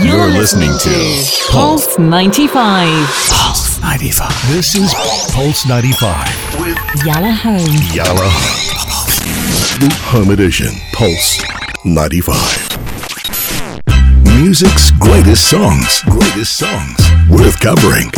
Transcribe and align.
You're 0.00 0.28
listening 0.28 0.70
to 0.78 1.22
Pulse 1.50 1.98
95. 1.98 2.88
Pulse 3.28 3.78
95. 3.82 4.48
This 4.48 4.74
is 4.74 4.94
Pulse 5.34 5.66
95 5.66 6.60
with 6.60 6.78
Yalla 7.04 7.30
Home. 7.32 7.76
Yalla. 7.92 8.30
The 9.80 9.94
Home 10.04 10.30
Edition. 10.30 10.68
Pulse 10.94 11.42
95. 11.84 12.32
Music's 14.40 14.92
greatest 14.92 15.50
songs. 15.50 16.00
Greatest 16.04 16.56
songs. 16.56 16.98
Worth 17.28 17.60
covering. 17.60 18.10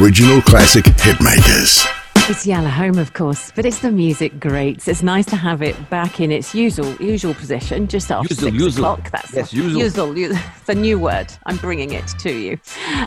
Original 0.00 0.40
classic 0.40 0.86
hitmakers. 0.86 1.86
It's 2.30 2.46
Yalla 2.46 2.68
Home, 2.68 2.96
of 2.98 3.12
course, 3.12 3.50
but 3.56 3.66
it's 3.66 3.80
the 3.80 3.90
music 3.90 4.38
greats. 4.38 4.86
It's 4.86 5.02
nice 5.02 5.26
to 5.26 5.36
have 5.36 5.62
it 5.62 5.90
back 5.90 6.20
in 6.20 6.30
its 6.30 6.54
usual 6.54 6.94
usual 7.00 7.34
position, 7.34 7.88
just 7.88 8.12
after 8.12 8.32
Usual, 8.32 8.50
six 8.52 8.62
usual. 8.62 8.84
o'clock. 8.92 9.10
That's 9.10 9.32
Yes, 9.34 9.52
usual. 9.52 9.82
usual. 9.82 10.16
u- 10.18 10.38
It's 10.60 10.68
a 10.68 10.74
new 10.76 10.96
word. 11.00 11.26
I'm 11.46 11.56
bringing 11.56 11.92
it 11.92 12.06
to 12.20 12.32
you. 12.32 12.56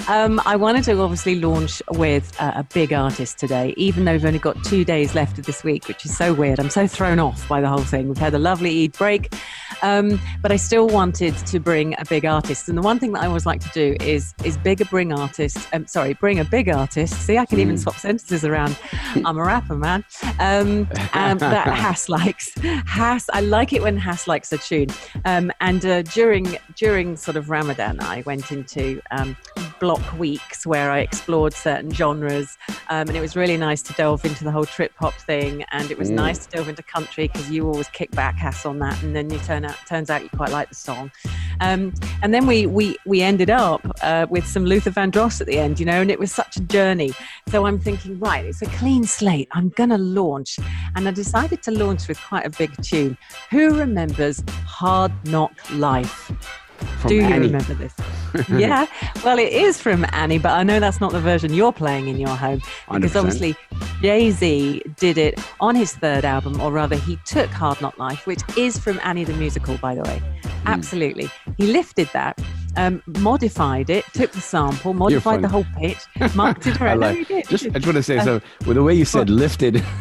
Um, 0.09 0.41
I 0.45 0.57
wanted 0.57 0.83
to 0.85 0.99
obviously 0.99 1.35
launch 1.39 1.81
with 1.91 2.35
uh, 2.41 2.51
a 2.55 2.63
big 2.65 2.91
artist 2.91 3.39
today, 3.39 3.73
even 3.77 4.03
though 4.03 4.11
we've 4.11 4.25
only 4.25 4.39
got 4.39 4.61
two 4.65 4.83
days 4.83 5.15
left 5.15 5.39
of 5.39 5.45
this 5.45 5.63
week, 5.63 5.87
which 5.87 6.03
is 6.05 6.17
so 6.17 6.33
weird. 6.33 6.59
I'm 6.59 6.69
so 6.69 6.85
thrown 6.85 7.19
off 7.19 7.47
by 7.47 7.61
the 7.61 7.69
whole 7.69 7.77
thing. 7.85 8.09
We've 8.09 8.17
had 8.17 8.33
a 8.33 8.39
lovely 8.39 8.83
Eid 8.83 8.91
break, 8.97 9.33
um, 9.83 10.19
but 10.41 10.51
I 10.51 10.57
still 10.57 10.87
wanted 10.89 11.37
to 11.47 11.61
bring 11.61 11.95
a 11.97 12.03
big 12.09 12.25
artist. 12.25 12.67
And 12.67 12.77
the 12.77 12.81
one 12.81 12.99
thing 12.99 13.13
that 13.13 13.23
I 13.23 13.27
always 13.27 13.45
like 13.45 13.61
to 13.61 13.69
do 13.69 13.95
is 14.05 14.33
is 14.43 14.57
bigger 14.57 14.83
bring 14.85 15.13
artists. 15.13 15.65
Um, 15.71 15.87
sorry, 15.87 16.13
bring 16.15 16.39
a 16.39 16.45
big 16.45 16.67
artist. 16.67 17.13
See, 17.21 17.37
I 17.37 17.45
can 17.45 17.59
even 17.61 17.77
swap 17.77 17.95
sentences 17.95 18.43
around. 18.43 18.77
I'm 19.25 19.37
a 19.37 19.43
rapper, 19.43 19.75
man. 19.75 20.03
Um, 20.39 20.87
um, 21.13 21.37
that 21.37 21.67
Hass 21.73 22.09
likes. 22.09 22.53
Hass, 22.85 23.29
I 23.31 23.41
like 23.41 23.73
it 23.73 23.81
when 23.81 23.97
Hass 23.97 24.27
likes 24.27 24.51
a 24.51 24.57
tune. 24.57 24.87
Um, 25.25 25.51
and 25.61 25.85
uh, 25.85 26.01
during 26.03 26.57
during 26.75 27.15
sort 27.15 27.37
of 27.37 27.49
Ramadan, 27.49 27.99
I 27.99 28.23
went 28.25 28.51
into 28.51 29.01
um, 29.11 29.37
block 29.83 30.17
weeks 30.17 30.65
where 30.65 30.91
I 30.91 30.99
explored 30.99 31.53
certain 31.53 31.91
genres, 31.91 32.57
um, 32.87 33.09
and 33.09 33.17
it 33.17 33.19
was 33.19 33.35
really 33.35 33.57
nice 33.57 33.81
to 33.81 33.91
delve 33.93 34.23
into 34.23 34.45
the 34.45 34.51
whole 34.51 34.63
trip 34.63 34.93
hop 34.97 35.13
thing. 35.13 35.65
And 35.73 35.91
it 35.91 35.97
was 35.97 36.09
nice 36.09 36.45
to 36.45 36.49
delve 36.55 36.69
into 36.69 36.83
country 36.83 37.27
because 37.27 37.51
you 37.51 37.67
always 37.67 37.89
kick 37.89 38.09
back 38.11 38.41
ass 38.41 38.65
on 38.65 38.79
that, 38.79 39.03
and 39.03 39.13
then 39.13 39.29
you 39.29 39.39
turn 39.39 39.65
out 39.65 39.75
turns 39.85 40.09
out 40.09 40.23
you 40.23 40.29
quite 40.29 40.51
like 40.51 40.69
the 40.69 40.75
song. 40.75 41.11
Um, 41.59 41.93
and 42.21 42.33
then 42.33 42.47
we 42.47 42.65
we 42.65 42.95
we 43.05 43.21
ended 43.21 43.49
up 43.49 43.85
uh, 44.01 44.25
with 44.29 44.47
some 44.47 44.63
Luther 44.63 44.89
Vandross 44.91 45.41
at 45.41 45.47
the 45.47 45.59
end, 45.59 45.81
you 45.81 45.85
know, 45.85 45.99
and 45.99 46.09
it 46.09 46.17
was 46.17 46.31
such 46.31 46.55
a 46.55 46.61
journey. 46.61 47.11
So 47.49 47.65
I'm 47.65 47.77
thinking, 47.77 48.17
right, 48.19 48.45
it's 48.45 48.61
a 48.61 48.67
clean 48.67 49.03
slate. 49.03 49.49
I'm 49.51 49.67
gonna 49.69 49.97
launch, 49.97 50.59
and 50.95 51.09
I 51.09 51.11
decided 51.11 51.61
to 51.63 51.71
launch 51.71 52.07
with 52.07 52.21
quite 52.21 52.45
a 52.45 52.49
big 52.51 52.71
tune. 52.81 53.17
Who 53.51 53.77
remembers 53.77 54.41
Hard 54.65 55.11
Knock 55.25 55.51
Life? 55.73 56.31
From 56.99 57.09
Do 57.09 57.15
you 57.15 57.23
Annie. 57.23 57.47
remember 57.47 57.73
this? 57.73 57.93
yeah. 58.49 58.85
Well, 59.23 59.37
it 59.39 59.51
is 59.53 59.79
from 59.79 60.05
Annie, 60.11 60.39
but 60.39 60.51
I 60.51 60.63
know 60.63 60.79
that's 60.79 60.99
not 60.99 61.11
the 61.11 61.19
version 61.19 61.53
you're 61.53 61.73
playing 61.73 62.07
in 62.07 62.19
your 62.19 62.35
home 62.35 62.61
because 62.91 63.13
100%. 63.13 63.19
obviously 63.19 63.55
Jay 64.01 64.31
Z 64.31 64.81
did 64.97 65.17
it 65.17 65.39
on 65.59 65.75
his 65.75 65.93
third 65.93 66.25
album, 66.25 66.59
or 66.61 66.71
rather, 66.71 66.95
he 66.95 67.17
took 67.25 67.49
Hard 67.49 67.81
Knock 67.81 67.97
Life, 67.97 68.25
which 68.25 68.41
is 68.57 68.77
from 68.77 68.99
Annie 69.03 69.23
the 69.23 69.33
musical, 69.33 69.77
by 69.77 69.95
the 69.95 70.03
way. 70.03 70.21
Hmm. 70.43 70.67
Absolutely. 70.67 71.29
He 71.57 71.67
lifted 71.67 72.09
that, 72.13 72.39
um, 72.77 73.01
modified 73.19 73.89
it, 73.89 74.05
took 74.13 74.31
the 74.31 74.41
sample, 74.41 74.93
modified 74.93 75.41
the 75.41 75.47
whole 75.47 75.65
pitch, 75.77 75.97
marked 76.35 76.67
it 76.67 76.79
I 76.81 76.85
around. 76.85 76.99
No, 77.01 77.07
like. 77.07 77.27
he 77.27 77.41
Just, 77.43 77.65
I 77.65 77.69
just 77.69 77.85
want 77.85 77.95
to 77.97 78.03
say 78.03 78.17
Uh, 78.17 78.23
so. 78.23 78.41
With 78.65 78.75
the 78.77 78.83
way 78.83 78.93
you 78.93 79.05
said 79.05 79.29
lifted. 79.29 79.83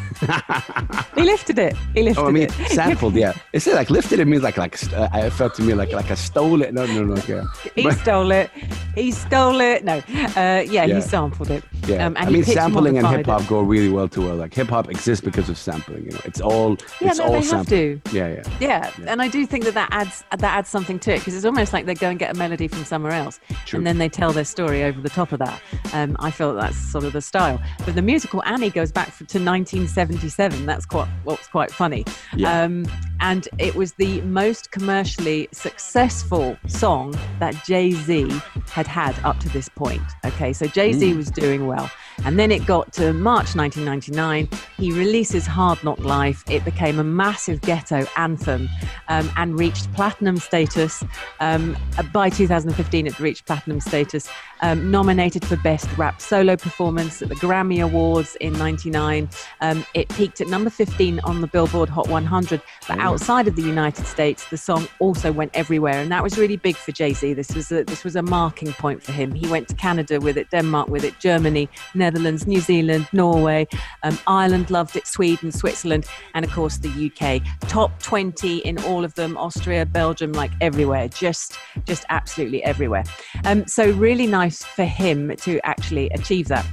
He 1.16 1.22
lifted 1.22 1.58
it. 1.58 1.76
He 1.94 2.02
lifted 2.02 2.22
oh, 2.22 2.28
I 2.28 2.30
mean 2.30 2.42
it. 2.44 2.52
sampled. 2.70 3.14
Yeah. 3.14 3.32
It 3.52 3.60
said 3.60 3.74
like 3.74 3.90
lifted. 3.90 4.18
It 4.20 4.26
means 4.26 4.42
like 4.42 4.56
like 4.56 4.76
uh, 4.94 5.08
I 5.12 5.28
felt 5.30 5.54
to 5.56 5.62
me 5.62 5.74
like 5.74 5.92
like 5.92 6.10
I 6.10 6.14
stole 6.14 6.62
it. 6.62 6.72
No, 6.72 6.86
no, 6.86 7.02
no. 7.04 7.20
Yeah. 7.28 7.44
He 7.74 7.82
But- 7.82 7.98
stole 7.98 8.30
it. 8.30 8.50
He 8.94 9.10
stole 9.10 9.60
it. 9.60 9.84
No, 9.84 9.98
uh, 9.98 10.02
yeah, 10.36 10.62
Yeah. 10.84 10.86
he 10.86 11.00
sampled 11.00 11.50
it. 11.50 11.64
Yeah. 11.86 12.06
Um, 12.06 12.16
and 12.16 12.28
I 12.28 12.30
mean, 12.30 12.44
sampling 12.44 12.98
and 12.98 13.06
hip 13.06 13.26
hop 13.26 13.46
go 13.46 13.60
really 13.60 13.88
well 13.88 14.08
together. 14.08 14.34
Like 14.34 14.54
hip 14.54 14.68
hop 14.68 14.88
exists 14.88 15.24
because 15.24 15.48
of 15.48 15.58
sampling. 15.58 16.04
You 16.04 16.12
know, 16.12 16.20
it's 16.24 16.40
all. 16.40 16.76
Yeah, 17.00 17.08
it's 17.08 17.18
no, 17.18 17.24
all 17.24 17.40
they 17.40 17.46
have 17.46 17.66
to. 17.68 18.00
Yeah, 18.12 18.28
yeah. 18.28 18.42
Yeah, 18.60 18.90
and 19.06 19.20
I 19.20 19.28
do 19.28 19.44
think 19.46 19.64
that 19.64 19.74
that 19.74 19.88
adds 19.90 20.24
that 20.30 20.42
adds 20.42 20.68
something 20.68 20.98
to 21.00 21.14
it 21.14 21.18
because 21.18 21.34
it's 21.34 21.44
almost 21.44 21.72
like 21.72 21.86
they 21.86 21.94
go 21.94 22.08
and 22.08 22.18
get 22.18 22.34
a 22.34 22.38
melody 22.38 22.68
from 22.68 22.84
somewhere 22.84 23.12
else, 23.12 23.40
True. 23.66 23.78
and 23.78 23.86
then 23.86 23.98
they 23.98 24.08
tell 24.08 24.32
their 24.32 24.44
story 24.44 24.84
over 24.84 25.00
the 25.00 25.08
top 25.08 25.32
of 25.32 25.38
that. 25.40 25.60
Um, 25.92 26.16
I 26.20 26.30
feel 26.30 26.54
that 26.54 26.60
that's 26.60 26.76
sort 26.76 27.04
of 27.04 27.12
the 27.12 27.20
style. 27.20 27.60
But 27.84 27.94
the 27.94 28.02
musical 28.02 28.42
Annie 28.44 28.70
goes 28.70 28.92
back 28.92 29.06
to 29.16 29.22
1977. 29.22 30.66
That's 30.66 30.86
quite 30.86 31.08
what's 31.24 31.48
quite 31.48 31.70
funny. 31.70 32.04
Yeah. 32.36 32.62
Um, 32.62 32.86
and 33.20 33.48
it 33.58 33.74
was 33.74 33.92
the 33.94 34.20
most 34.22 34.72
commercially 34.72 35.48
successful 35.52 36.56
song 36.66 37.16
that 37.38 37.64
Jay 37.64 37.92
Z 37.92 38.28
had 38.72 38.86
had 38.86 39.18
up 39.24 39.38
to 39.40 39.48
this 39.50 39.68
point. 39.68 40.02
Okay, 40.24 40.52
so 40.52 40.66
Jay 40.66 40.92
Z 40.92 41.12
mm. 41.12 41.16
was 41.16 41.30
doing 41.30 41.66
well. 41.66 41.90
And 42.24 42.38
then 42.38 42.50
it 42.52 42.64
got 42.66 42.92
to 42.94 43.12
March 43.12 43.54
1999. 43.54 44.48
He 44.76 44.92
releases 44.92 45.46
Hard 45.46 45.82
Knock 45.84 45.98
Life. 46.00 46.44
It 46.48 46.64
became 46.64 46.98
a 46.98 47.04
massive 47.04 47.60
ghetto 47.60 48.06
anthem 48.16 48.68
um, 49.08 49.30
and 49.36 49.58
reached 49.58 49.92
platinum 49.94 50.36
status. 50.36 51.04
Um, 51.40 51.76
by 52.12 52.30
2015, 52.30 53.06
it 53.06 53.18
reached 53.18 53.46
platinum 53.46 53.80
status. 53.80 54.28
Um, 54.60 54.92
nominated 54.92 55.44
for 55.44 55.56
Best 55.56 55.88
Rap 55.98 56.20
Solo 56.20 56.56
Performance 56.56 57.20
at 57.20 57.28
the 57.28 57.34
Grammy 57.34 57.82
Awards 57.82 58.36
in 58.36 58.52
99. 58.52 59.28
Um, 59.60 59.84
it 59.94 60.08
peaked 60.10 60.40
at 60.40 60.46
number 60.46 60.70
15 60.70 61.18
on 61.24 61.40
the 61.40 61.48
Billboard 61.48 61.88
Hot 61.88 62.08
100. 62.08 62.62
But 62.86 62.98
outside 63.00 63.48
of 63.48 63.56
the 63.56 63.62
United 63.62 64.06
States, 64.06 64.48
the 64.50 64.56
song 64.56 64.86
also 65.00 65.32
went 65.32 65.50
everywhere, 65.54 66.00
and 66.00 66.12
that 66.12 66.22
was 66.22 66.38
really 66.38 66.56
big 66.56 66.76
for 66.76 66.92
Jay 66.92 67.12
Z. 67.12 67.32
This 67.34 67.54
was 67.56 67.72
a, 67.72 67.82
this 67.82 68.04
was 68.04 68.14
a 68.14 68.22
marking 68.22 68.72
point 68.74 69.02
for 69.02 69.10
him. 69.10 69.32
He 69.32 69.48
went 69.48 69.66
to 69.68 69.74
Canada 69.74 70.20
with 70.20 70.36
it, 70.36 70.48
Denmark 70.50 70.88
with 70.88 71.02
it, 71.02 71.18
Germany, 71.18 71.68
Netherlands, 71.94 72.11
New 72.20 72.60
Zealand, 72.60 73.08
Norway, 73.12 73.66
um, 74.02 74.18
Ireland 74.26 74.70
loved 74.70 74.96
it, 74.96 75.06
Sweden, 75.06 75.52
Switzerland, 75.52 76.06
and 76.34 76.44
of 76.44 76.52
course 76.52 76.78
the 76.78 77.10
UK. 77.10 77.42
Top 77.68 77.98
20 78.02 78.58
in 78.58 78.78
all 78.84 79.04
of 79.04 79.14
them, 79.14 79.36
Austria, 79.36 79.86
Belgium, 79.86 80.32
like 80.32 80.50
everywhere, 80.60 81.08
just 81.08 81.56
just 81.84 82.04
absolutely 82.08 82.62
everywhere. 82.64 83.04
Um, 83.44 83.66
so 83.66 83.90
really 83.92 84.26
nice 84.26 84.62
for 84.62 84.84
him 84.84 85.34
to 85.38 85.60
actually 85.64 86.08
achieve 86.10 86.48
that. 86.48 86.66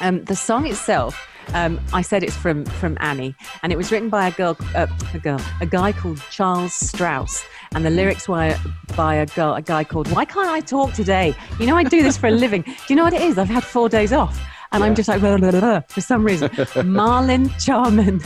Um, 0.00 0.24
the 0.24 0.36
song 0.36 0.66
itself, 0.66 1.28
um, 1.54 1.80
I 1.92 2.02
said 2.02 2.22
it's 2.22 2.36
from 2.36 2.64
from 2.64 2.96
Annie, 3.00 3.34
and 3.62 3.72
it 3.72 3.76
was 3.76 3.92
written 3.92 4.08
by 4.08 4.28
a 4.28 4.30
girl, 4.32 4.56
uh, 4.74 4.86
a 5.14 5.18
girl, 5.18 5.40
a 5.60 5.66
guy 5.66 5.92
called 5.92 6.20
Charles 6.30 6.72
Strouse, 6.72 7.44
and 7.74 7.84
the 7.84 7.90
lyrics 7.90 8.28
were 8.28 8.56
by 8.96 9.16
a 9.16 9.26
girl, 9.26 9.54
a 9.54 9.62
guy 9.62 9.84
called. 9.84 10.10
Why 10.10 10.24
can't 10.24 10.48
I 10.48 10.60
talk 10.60 10.92
today? 10.92 11.34
You 11.58 11.66
know, 11.66 11.76
I 11.76 11.84
do 11.84 12.02
this 12.02 12.16
for 12.16 12.28
a 12.28 12.30
living. 12.30 12.62
Do 12.62 12.72
you 12.88 12.96
know 12.96 13.04
what 13.04 13.12
it 13.12 13.22
is? 13.22 13.38
I've 13.38 13.48
had 13.48 13.64
four 13.64 13.88
days 13.88 14.12
off. 14.12 14.40
And 14.72 14.82
I'm 14.82 14.94
just 14.94 15.08
like, 15.08 15.20
blah, 15.20 15.36
blah, 15.36 15.50
blah, 15.50 15.80
for 15.88 16.00
some 16.00 16.24
reason. 16.24 16.48
Marlon 16.98 17.48
Charnin, 17.64 18.24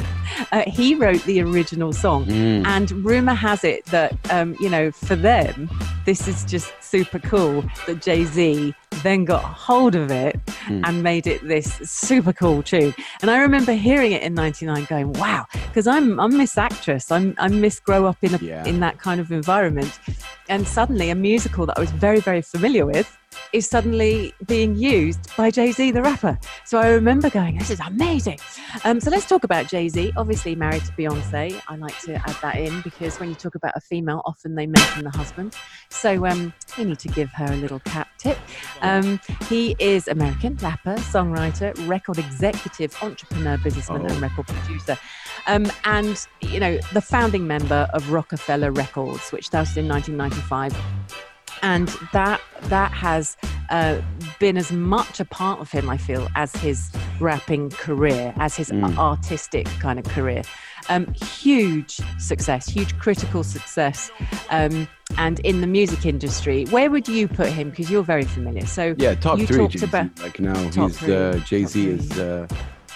uh, 0.53 0.62
he 0.71 0.95
wrote 0.95 1.23
the 1.25 1.41
original 1.43 1.93
song. 1.93 2.31
And 2.31 2.91
rumor 3.05 3.34
has 3.34 3.65
it 3.65 3.84
that, 3.87 4.15
um, 4.31 4.57
you 4.61 4.69
know, 4.71 4.91
for 4.93 5.17
them, 5.17 5.69
this 6.05 6.29
is 6.29 6.45
just 6.45 6.73
super 6.81 7.19
cool 7.19 7.65
that 7.87 8.01
Jay 8.01 8.25
Z 8.25 8.73
then 9.03 9.25
got 9.25 9.43
hold 9.43 9.95
of 9.95 10.11
it 10.11 10.39
and 10.69 11.03
made 11.03 11.27
it 11.27 11.47
this 11.47 11.75
super 11.84 12.33
cool 12.33 12.63
tune. 12.63 12.95
And 13.23 13.31
I 13.31 13.39
remember 13.39 13.73
hearing 13.73 14.13
it 14.13 14.23
in 14.23 14.34
'99, 14.34 14.84
going, 14.84 15.13
"Wow!" 15.15 15.47
Because 15.53 15.87
I'm 15.87 16.19
I'm 16.21 16.37
Miss 16.37 16.57
Actress. 16.57 17.11
I'm 17.11 17.34
I'm 17.39 17.61
Miss 17.61 17.78
Grow 17.81 18.07
Up 18.07 18.17
in 18.23 18.34
a, 18.34 18.39
Yeah. 18.39 18.65
in 18.65 18.81
that 18.81 18.99
kind 18.99 19.21
of 19.21 19.31
environment, 19.33 19.99
and 20.49 20.67
suddenly 20.67 21.11
a 21.11 21.15
musical 21.15 21.67
that 21.67 21.77
I 21.77 21.81
was 21.81 21.91
very 21.91 22.21
very 22.21 22.41
familiar 22.41 22.87
with 22.87 23.17
is 23.56 23.67
suddenly 23.67 24.34
being 24.47 24.77
used 24.77 25.34
by 25.34 25.50
Jay 25.50 25.72
Z, 25.72 25.91
the 25.93 26.03
rapper. 26.03 26.39
So 26.67 26.78
I 26.78 26.89
remember 26.91 27.31
going, 27.31 27.56
"This 27.56 27.71
is 27.71 27.81
amazing." 27.81 28.39
Um, 28.84 29.00
so 29.00 29.11
let's 29.11 29.27
talk 29.27 29.44
about 29.44 29.67
Jay 29.67 29.89
Z. 29.89 30.12
Obviously 30.15 30.55
married 30.55 30.84
to 30.84 30.93
Beyonce. 30.93 31.59
I 31.66 31.77
like 31.77 31.99
to 32.03 32.16
add 32.16 32.37
that 32.43 32.56
in 32.56 32.83
because 32.83 33.19
when 33.19 33.31
you 33.31 33.34
talk 33.34 33.55
about 33.55 33.72
a 33.75 33.81
female, 33.81 34.21
often 34.27 34.55
they 34.55 34.66
mention 34.66 35.05
the 35.05 35.11
husband. 35.11 35.56
So 35.89 36.27
um, 36.27 36.53
we 36.77 36.84
need 36.84 36.99
to 36.99 37.09
give 37.09 37.31
her 37.31 37.47
a 37.47 37.56
little 37.56 37.80
cap 37.80 38.09
tip. 38.19 38.36
Um, 38.83 39.19
he 39.48 39.75
is 39.78 40.07
American 40.07 40.57
rapper, 40.57 40.97
songwriter, 40.97 41.72
record 41.89 42.19
executive, 42.19 42.95
entrepreneur, 43.03 43.57
businessman, 43.57 44.03
Oh. 44.03 44.07
and 44.07 44.21
record 44.21 44.48
producer. 44.48 44.98
Um, 45.47 45.65
and 45.84 46.27
you 46.42 46.60
know 46.60 46.77
the 46.92 47.01
founding 47.01 47.47
member 47.47 47.89
of 47.95 48.10
Roc-A-Fella 48.10 48.71
Records, 48.72 49.30
which 49.30 49.47
started 49.47 49.78
in 49.78 49.89
1995 49.89 50.77
and 51.63 51.89
that 52.13 52.39
that 52.65 52.92
has 52.92 53.36
uh, 53.71 54.01
been 54.39 54.57
as 54.57 54.71
much 54.72 55.21
a 55.21 55.24
part 55.24 55.60
of 55.60 55.71
him, 55.71 55.89
I 55.91 55.97
feel, 55.97 56.28
as 56.34 56.54
his 56.57 56.91
rapping 57.21 57.71
career, 57.71 58.33
as 58.36 58.54
his 58.57 58.71
artistic 58.72 59.66
kind 59.80 59.98
of 59.98 60.04
career. 60.07 60.42
Um, 60.89 61.13
huge 61.15 62.01
success, 62.18 62.68
huge 62.68 62.97
critical 62.98 63.42
success, 63.42 64.10
um, 64.51 64.86
and 65.18 65.41
in 65.41 65.60
the 65.60 65.66
music 65.66 66.07
industry, 66.07 66.65
where 66.66 66.91
would 66.91 67.09
you 67.09 67.27
put 67.28 67.48
him? 67.48 67.71
Because 67.71 67.91
you're 67.91 68.04
very 68.04 68.24
familiar. 68.24 68.66
So 68.66 68.95
Yeah, 68.98 69.15
top 69.15 69.39
you 69.39 69.47
three. 69.47 69.57
talked 69.59 69.83
about- 69.83 70.18
like 70.21 70.39
now, 70.39 70.54
Top 70.71 70.91
he's 70.91 71.03
uh, 71.09 71.41
Jay 71.45 71.65
Z 71.65 71.89
is 71.89 72.18
uh, 72.18 72.47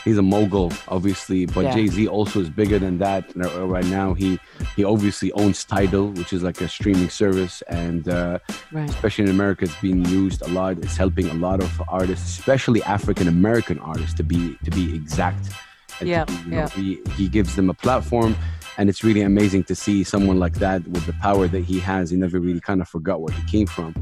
he's 0.04 0.18
a 0.18 0.22
mogul, 0.22 0.72
obviously, 0.88 1.46
but 1.46 1.64
Yeah. 1.64 1.74
Jay 1.74 1.86
Z 1.88 2.06
also 2.08 2.40
is 2.40 2.48
bigger 2.50 2.78
than 2.78 2.98
that. 2.98 3.24
Right 3.34 3.86
now, 3.86 4.14
he 4.14 4.38
he 4.76 4.84
obviously 4.84 5.32
owns 5.32 5.64
Tidal, 5.64 6.08
which 6.12 6.32
is 6.32 6.42
like 6.42 6.60
a 6.60 6.68
streaming 6.68 7.08
service, 7.10 7.62
and 7.68 8.08
uh, 8.08 8.38
Right. 8.72 8.88
especially 8.88 9.24
in 9.24 9.30
America, 9.30 9.64
it's 9.64 9.80
being 9.80 10.04
used 10.06 10.42
a 10.42 10.48
lot. 10.48 10.78
It's 10.78 10.96
helping 10.96 11.28
a 11.28 11.34
lot 11.34 11.60
of 11.62 11.70
artists, 11.88 12.38
especially 12.38 12.82
African 12.84 13.28
American 13.28 13.78
artists, 13.78 14.14
to 14.14 14.22
be 14.22 14.56
to 14.64 14.70
be 14.70 14.94
exact. 14.94 15.50
and 16.00 16.08
Yeah, 16.08 16.24
be, 16.24 16.32
you 16.32 16.50
know, 16.50 16.56
yeah. 16.56 16.68
He, 16.70 16.98
he 17.16 17.28
gives 17.28 17.56
them 17.56 17.68
a 17.70 17.74
platform, 17.74 18.34
and 18.78 18.88
it's 18.88 19.02
really 19.04 19.22
amazing 19.22 19.64
to 19.64 19.74
see 19.74 20.04
someone 20.04 20.38
like 20.38 20.54
that 20.54 20.86
with 20.88 21.04
the 21.06 21.12
power 21.14 21.46
that 21.48 21.64
he 21.64 21.78
has. 21.80 22.10
He 22.10 22.16
never 22.16 22.38
really 22.40 22.60
kind 22.60 22.80
of 22.80 22.88
forgot 22.88 23.20
where 23.20 23.34
he 23.34 23.42
came 23.50 23.66
from. 23.66 23.94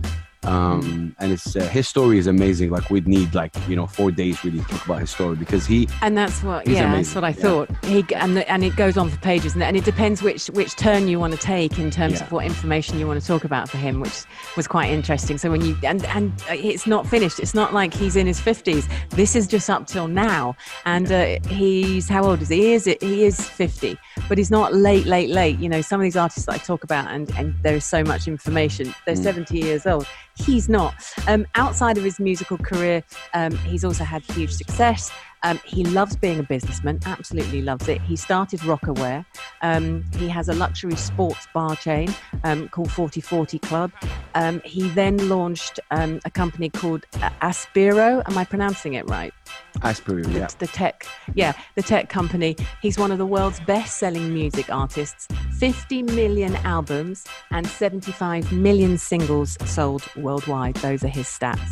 Um, 0.44 1.14
and 1.18 1.32
it's 1.32 1.56
uh, 1.56 1.60
his 1.68 1.88
story 1.88 2.18
is 2.18 2.26
amazing. 2.26 2.70
Like 2.70 2.90
we'd 2.90 3.08
need 3.08 3.34
like 3.34 3.52
you 3.68 3.76
know 3.76 3.86
four 3.86 4.10
days 4.10 4.42
really 4.44 4.60
to 4.60 4.64
talk 4.66 4.84
about 4.86 5.00
his 5.00 5.10
story 5.10 5.36
because 5.36 5.66
he 5.66 5.88
And 6.00 6.16
that's 6.16 6.42
what, 6.42 6.66
yeah, 6.66 6.90
that's 6.92 7.14
what 7.14 7.24
I 7.24 7.28
yeah. 7.30 7.34
thought. 7.34 7.84
He 7.84 8.04
and 8.14 8.36
the, 8.36 8.50
and 8.50 8.64
it 8.64 8.76
goes 8.76 8.96
on 8.96 9.10
for 9.10 9.18
pages, 9.18 9.54
and, 9.54 9.62
and 9.62 9.76
it 9.76 9.84
depends 9.84 10.22
which 10.22 10.46
which 10.48 10.76
turn 10.76 11.08
you 11.08 11.18
want 11.18 11.32
to 11.34 11.38
take 11.38 11.78
in 11.78 11.90
terms 11.90 12.14
Yeah. 12.14 12.24
of 12.24 12.32
what 12.32 12.46
information 12.46 12.98
you 12.98 13.06
want 13.06 13.20
to 13.20 13.26
talk 13.26 13.44
about 13.44 13.68
for 13.68 13.78
him, 13.78 14.00
which 14.00 14.24
was 14.56 14.66
quite 14.68 14.90
interesting. 14.90 15.38
So 15.38 15.50
when 15.50 15.60
you 15.64 15.76
and 15.82 16.04
and 16.06 16.32
uh, 16.48 16.54
it's 16.54 16.86
not 16.86 17.06
finished. 17.06 17.40
It's 17.40 17.54
not 17.54 17.74
like 17.74 17.92
he's 17.92 18.16
in 18.16 18.26
his 18.26 18.40
fifties. 18.40 18.88
This 19.10 19.34
is 19.36 19.46
just 19.46 19.68
up 19.68 19.86
till 19.86 20.08
now, 20.08 20.56
and 20.86 21.10
uh, 21.10 21.38
he's 21.48 22.08
how 22.08 22.24
old 22.24 22.40
is 22.42 22.48
he? 22.48 22.58
He 22.58 22.72
is 22.74 22.84
he 22.84 23.24
is 23.24 23.40
fifty, 23.40 23.98
but 24.28 24.38
he's 24.38 24.50
not 24.50 24.72
late, 24.74 25.06
late, 25.06 25.30
late. 25.30 25.58
You 25.58 25.68
know, 25.68 25.82
some 25.82 26.00
of 26.00 26.04
these 26.04 26.16
artists 26.16 26.46
that 26.46 26.54
I 26.54 26.58
talk 26.58 26.84
about, 26.84 27.10
and 27.10 27.30
and 27.36 27.54
there's 27.62 27.84
so 27.84 28.02
much 28.04 28.28
information. 28.28 28.94
They're 29.04 29.14
Mm. 29.16 29.22
seventy 29.22 29.58
years 29.58 29.84
old. 29.86 30.06
He's 30.38 30.68
not. 30.68 30.94
Um, 31.26 31.46
outside 31.54 31.98
of 31.98 32.04
his 32.04 32.20
musical 32.20 32.58
career, 32.58 33.02
um, 33.34 33.56
he's 33.58 33.84
also 33.84 34.04
had 34.04 34.22
huge 34.22 34.52
success. 34.52 35.10
Um, 35.42 35.60
he 35.64 35.84
loves 35.84 36.16
being 36.16 36.40
a 36.40 36.42
businessman, 36.42 37.00
absolutely 37.06 37.62
loves 37.62 37.88
it. 37.88 38.00
He 38.02 38.16
started 38.16 38.60
Rocawear. 38.60 39.24
Um, 39.62 40.04
he 40.16 40.28
has 40.28 40.48
a 40.48 40.54
luxury 40.54 40.96
sports 40.96 41.46
bar 41.54 41.76
chain 41.76 42.14
um, 42.44 42.68
called 42.68 42.90
4040 42.90 43.58
Club. 43.60 43.92
Um, 44.34 44.60
he 44.64 44.88
then 44.90 45.28
launched 45.28 45.80
um, 45.90 46.20
a 46.24 46.30
company 46.30 46.70
called 46.70 47.06
Aspiro. 47.42 48.22
Am 48.28 48.38
I 48.38 48.44
pronouncing 48.44 48.94
it 48.94 49.08
right? 49.08 49.32
The, 50.32 50.38
yeah. 50.40 50.46
the 50.58 50.66
tech 50.66 51.06
yeah 51.34 51.52
the 51.74 51.82
tech 51.82 52.08
company. 52.08 52.56
He's 52.82 52.98
one 52.98 53.10
of 53.12 53.18
the 53.18 53.26
world's 53.26 53.60
best 53.60 53.98
selling 53.98 54.32
music 54.32 54.72
artists. 54.72 55.28
50 55.58 56.02
million 56.04 56.56
albums 56.56 57.24
and 57.50 57.66
75 57.66 58.52
million 58.52 58.98
singles 58.98 59.56
sold 59.64 60.04
worldwide. 60.16 60.76
Those 60.76 61.02
are 61.04 61.08
his 61.08 61.26
stats. 61.26 61.68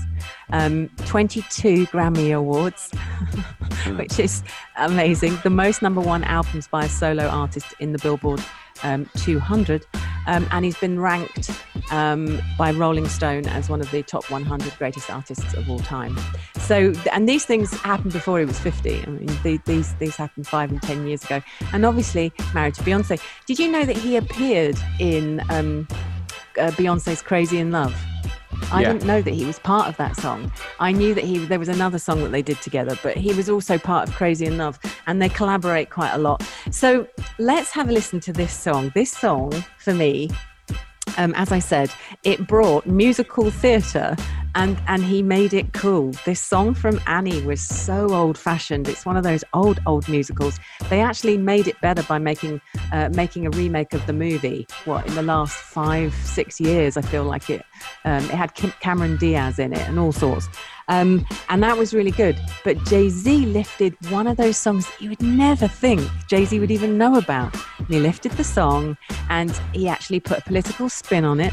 Um, 0.50 0.90
22 1.06 1.86
grammy 1.86 2.34
awards 2.34 2.90
which 3.96 4.18
is 4.18 4.42
amazing. 4.76 5.38
The 5.42 5.50
most 5.50 5.82
number 5.82 6.00
one 6.00 6.24
albums 6.24 6.68
by 6.68 6.84
a 6.84 6.88
solo 6.88 7.26
artist 7.28 7.74
in 7.78 7.92
the 7.92 7.98
billboard 7.98 8.42
um, 8.82 9.08
200 9.16 9.86
um, 10.26 10.46
and 10.50 10.64
he's 10.64 10.76
been 10.78 10.98
ranked 11.00 11.50
um, 11.90 12.40
by 12.58 12.70
Rolling 12.72 13.08
Stone 13.08 13.46
as 13.48 13.68
one 13.68 13.80
of 13.80 13.90
the 13.90 14.02
top 14.02 14.30
100 14.30 14.76
greatest 14.78 15.10
artists 15.10 15.54
of 15.54 15.68
all 15.70 15.78
time. 15.78 16.16
So, 16.60 16.92
and 17.12 17.28
these 17.28 17.44
things 17.44 17.72
happened 17.72 18.12
before 18.12 18.38
he 18.38 18.44
was 18.44 18.58
50. 18.58 19.02
I 19.02 19.06
mean, 19.06 19.26
the, 19.42 19.58
these 19.66 19.94
these 19.94 20.16
happened 20.16 20.46
five 20.46 20.70
and 20.70 20.82
ten 20.82 21.06
years 21.06 21.22
ago. 21.24 21.40
And 21.72 21.84
obviously, 21.86 22.32
married 22.54 22.74
to 22.74 22.82
Beyonce. 22.82 23.20
Did 23.46 23.58
you 23.58 23.70
know 23.70 23.84
that 23.84 23.96
he 23.96 24.16
appeared 24.16 24.76
in 24.98 25.40
um, 25.50 25.86
uh, 26.58 26.70
Beyonce's 26.72 27.22
"Crazy 27.22 27.58
in 27.58 27.70
Love"? 27.70 27.94
I 28.72 28.80
Yeah. 28.80 28.92
didn't 28.92 29.06
know 29.06 29.20
that 29.22 29.34
he 29.34 29.44
was 29.44 29.58
part 29.60 29.86
of 29.86 29.96
that 29.98 30.16
song. 30.16 30.50
I 30.80 30.90
knew 30.90 31.14
that 31.14 31.24
he 31.24 31.38
there 31.38 31.58
was 31.58 31.68
another 31.68 31.98
song 31.98 32.22
that 32.24 32.30
they 32.32 32.42
did 32.42 32.60
together, 32.62 32.98
but 33.02 33.16
he 33.16 33.32
was 33.34 33.48
also 33.48 33.78
part 33.78 34.08
of 34.08 34.14
Crazy 34.14 34.46
in 34.46 34.56
Love, 34.58 34.78
and 35.06 35.20
they 35.22 35.28
collaborate 35.28 35.90
quite 35.90 36.12
a 36.12 36.18
lot. 36.18 36.42
So 36.70 37.06
let's 37.38 37.70
have 37.70 37.88
a 37.88 37.92
listen 37.92 38.20
to 38.20 38.32
this 38.32 38.52
song. 38.52 38.92
This 38.94 39.10
song 39.10 39.52
for 39.78 39.94
me 39.94 40.30
um, 41.18 41.32
as 41.36 41.52
I 41.52 41.58
said, 41.58 41.90
it 42.24 42.46
brought 42.46 42.86
musical 42.86 43.50
theatre 43.50 44.16
and 44.56 44.80
and 44.88 45.04
he 45.04 45.22
made 45.22 45.52
it 45.54 45.72
cool. 45.74 46.10
This 46.24 46.42
song 46.42 46.74
from 46.74 46.98
Annie 47.06 47.42
was 47.42 47.60
so 47.60 48.12
old 48.12 48.36
fashioned. 48.36 48.88
It's 48.88 49.06
one 49.06 49.16
of 49.16 49.22
those 49.22 49.44
old 49.52 49.80
old 49.86 50.08
musicals. 50.08 50.58
They 50.88 51.00
actually 51.00 51.36
made 51.36 51.68
it 51.68 51.80
better 51.80 52.02
by 52.02 52.18
making 52.18 52.60
uh, 52.92 53.10
making 53.12 53.46
a 53.46 53.50
remake 53.50 53.92
of 53.92 54.04
the 54.06 54.12
movie. 54.12 54.66
What 54.86 55.06
in 55.06 55.14
the 55.14 55.22
last 55.22 55.54
five 55.54 56.14
six 56.14 56.58
years, 56.58 56.96
I 56.96 57.02
feel 57.02 57.24
like 57.24 57.50
it. 57.50 57.64
Um, 58.04 58.24
it 58.24 58.30
had 58.30 58.54
Kim- 58.54 58.72
Cameron 58.80 59.16
Diaz 59.18 59.58
in 59.58 59.72
it 59.72 59.86
and 59.88 59.98
all 59.98 60.12
sorts. 60.12 60.48
Um, 60.88 61.26
and 61.48 61.62
that 61.62 61.76
was 61.76 61.92
really 61.92 62.12
good. 62.12 62.38
But 62.64 62.82
Jay 62.84 63.08
Z 63.08 63.46
lifted 63.46 63.94
one 64.10 64.26
of 64.26 64.36
those 64.36 64.56
songs 64.56 64.86
that 64.86 65.00
you 65.00 65.10
would 65.10 65.22
never 65.22 65.68
think 65.68 66.00
Jay 66.28 66.44
Z 66.44 66.58
would 66.60 66.70
even 66.70 66.96
know 66.96 67.16
about. 67.16 67.54
He 67.88 68.00
lifted 68.00 68.32
the 68.32 68.44
song 68.44 68.96
and 69.30 69.50
he 69.72 69.88
actually 69.88 70.20
put 70.20 70.38
a 70.38 70.42
political 70.42 70.88
spin 70.88 71.24
on 71.24 71.40
it. 71.40 71.52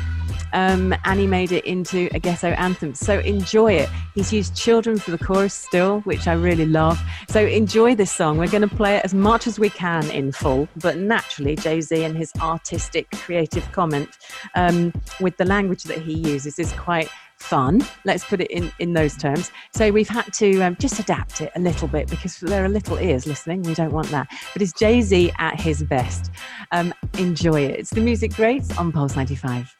Um, 0.53 0.93
and 1.05 1.19
he 1.19 1.25
made 1.25 1.51
it 1.51 1.65
into 1.65 2.09
a 2.13 2.19
ghetto 2.19 2.49
anthem. 2.49 2.93
So 2.93 3.19
enjoy 3.19 3.73
it. 3.73 3.89
He's 4.13 4.31
used 4.31 4.55
children 4.55 4.99
for 4.99 5.09
the 5.09 5.17
chorus 5.17 5.53
still, 5.53 6.01
which 6.01 6.27
I 6.27 6.33
really 6.33 6.67
love. 6.67 7.01
So 7.27 7.43
enjoy 7.43 7.95
this 7.95 8.11
song. 8.11 8.37
We're 8.37 8.47
going 8.47 8.67
to 8.67 8.75
play 8.75 8.97
it 8.97 9.03
as 9.03 9.15
much 9.15 9.47
as 9.47 9.57
we 9.59 9.71
can 9.71 10.09
in 10.11 10.31
full, 10.31 10.67
but 10.77 10.97
naturally, 10.97 11.55
Jay 11.55 11.81
Z 11.81 12.03
and 12.03 12.15
his 12.15 12.31
artistic, 12.39 13.09
creative 13.11 13.69
comment 13.71 14.09
um, 14.53 14.93
with 15.19 15.37
the 15.37 15.45
language 15.45 15.83
that 15.83 15.97
he 15.97 16.13
uses 16.13 16.59
is 16.59 16.71
quite 16.73 17.09
fun. 17.43 17.85
Let's 18.05 18.23
put 18.23 18.41
it 18.41 18.49
in, 18.49 18.71
in 18.79 18.93
those 18.93 19.15
terms. 19.17 19.51
So 19.73 19.91
we've 19.91 20.09
had 20.09 20.31
to 20.33 20.61
um, 20.61 20.75
just 20.79 20.99
adapt 20.99 21.41
it 21.41 21.51
a 21.55 21.59
little 21.59 21.87
bit 21.87 22.09
because 22.09 22.39
there 22.39 22.63
are 22.63 22.69
little 22.69 22.97
ears 22.97 23.27
listening. 23.27 23.63
We 23.63 23.73
don't 23.73 23.91
want 23.91 24.07
that. 24.09 24.27
But 24.53 24.61
it's 24.61 24.73
Jay 24.73 25.01
Z 25.01 25.31
at 25.39 25.59
his 25.59 25.83
best. 25.83 26.31
Um, 26.71 26.93
enjoy 27.17 27.65
it. 27.65 27.79
It's 27.79 27.91
the 27.91 28.01
music 28.01 28.33
greats 28.33 28.75
on 28.77 28.91
Pulse 28.91 29.15
95. 29.15 29.75